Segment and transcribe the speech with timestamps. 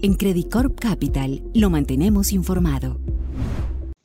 [0.00, 3.00] En Credit Corp Capital lo mantenemos informado.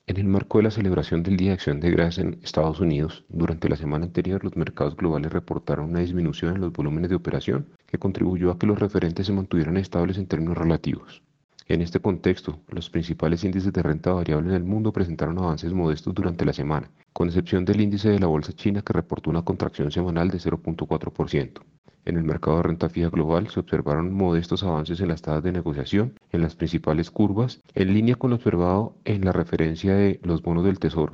[0.07, 3.25] En el marco de la celebración del Día de Acción de Gracias en Estados Unidos,
[3.29, 7.67] durante la semana anterior los mercados globales reportaron una disminución en los volúmenes de operación
[7.85, 11.21] que contribuyó a que los referentes se mantuvieran estables en términos relativos.
[11.67, 16.15] En este contexto, los principales índices de renta variable en el mundo presentaron avances modestos
[16.15, 19.91] durante la semana, con excepción del índice de la bolsa china que reportó una contracción
[19.91, 21.61] semanal de 0.4%.
[22.05, 25.53] En el mercado de renta fija global se observaron modestos avances en las tasas de
[25.53, 30.41] negociación en las principales curvas, en línea con lo observado en la referencia de los
[30.41, 31.13] bonos del Tesoro,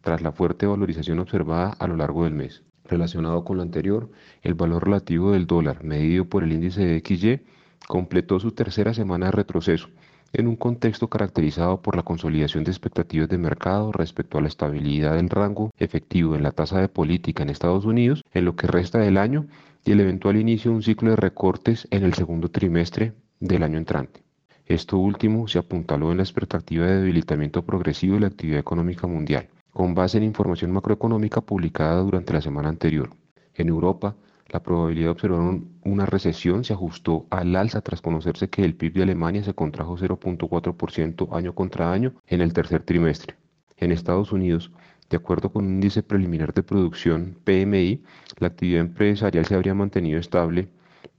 [0.00, 2.62] tras la fuerte valorización observada a lo largo del mes.
[2.84, 4.10] Relacionado con lo anterior,
[4.42, 7.40] el valor relativo del dólar, medido por el índice de XY,
[7.88, 9.88] completó su tercera semana de retroceso,
[10.32, 15.16] en un contexto caracterizado por la consolidación de expectativas de mercado respecto a la estabilidad
[15.16, 18.98] del rango efectivo en la tasa de política en Estados Unidos en lo que resta
[18.98, 19.46] del año
[19.84, 23.78] y el eventual inicio de un ciclo de recortes en el segundo trimestre del año
[23.78, 24.22] entrante.
[24.66, 29.48] Esto último se apuntaló en la expectativa de debilitamiento progresivo de la actividad económica mundial,
[29.72, 33.10] con base en información macroeconómica publicada durante la semana anterior.
[33.54, 34.14] En Europa,
[34.48, 38.94] la probabilidad de observar una recesión se ajustó al alza tras conocerse que el PIB
[38.94, 43.36] de Alemania se contrajo 0.4% año contra año en el tercer trimestre.
[43.76, 44.72] En Estados Unidos,
[45.10, 48.02] de acuerdo con un índice preliminar de producción PMI,
[48.38, 50.68] la actividad empresarial se habría mantenido estable,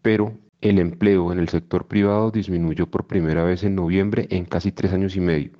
[0.01, 4.71] pero el empleo en el sector privado disminuyó por primera vez en noviembre en casi
[4.71, 5.51] tres años y medio,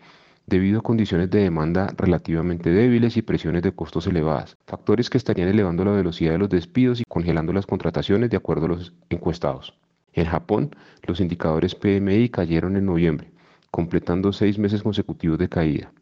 [0.50, 5.48] debido a condiciones de demanda relativamente débiles y presiones de costos elevadas, factores que estarían
[5.48, 9.78] elevando la velocidad de los despidos y congelando las contrataciones de acuerdo a los encuestados.
[10.14, 13.32] En Japón, los indicadores PMI cayeron en noviembre,
[13.72, 15.94] completando seis meses consecutivos de caída.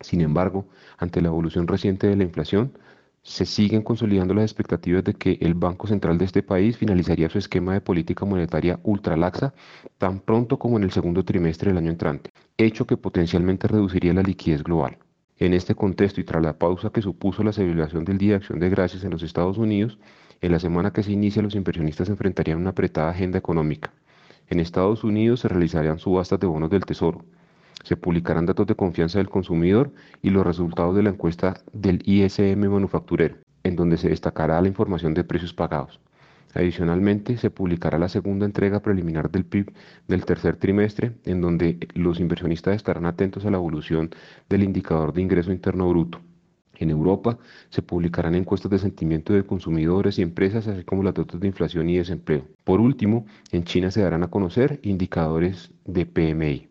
[0.00, 2.72] Sin embargo, ante la evolución reciente de la inflación,
[3.22, 7.38] se siguen consolidando las expectativas de que el Banco Central de este país finalizaría su
[7.38, 9.54] esquema de política monetaria ultralaxa
[9.98, 14.22] tan pronto como en el segundo trimestre del año entrante, hecho que potencialmente reduciría la
[14.22, 14.98] liquidez global.
[15.36, 18.58] En este contexto y tras la pausa que supuso la celebración del Día de Acción
[18.58, 19.98] de Gracias en los Estados Unidos,
[20.40, 23.92] en la semana que se inicia los inversionistas enfrentarían una apretada agenda económica.
[24.48, 27.24] En Estados Unidos se realizarían subastas de bonos del Tesoro,
[27.84, 32.68] se publicarán datos de confianza del consumidor y los resultados de la encuesta del ISM
[32.68, 36.00] manufacturero, en donde se destacará la información de precios pagados.
[36.54, 39.72] Adicionalmente, se publicará la segunda entrega preliminar del PIB
[40.06, 44.10] del tercer trimestre, en donde los inversionistas estarán atentos a la evolución
[44.48, 46.20] del indicador de ingreso interno bruto.
[46.78, 47.38] En Europa
[47.70, 51.88] se publicarán encuestas de sentimiento de consumidores y empresas, así como los datos de inflación
[51.90, 52.46] y desempleo.
[52.64, 56.68] Por último, en China se darán a conocer indicadores de PMI.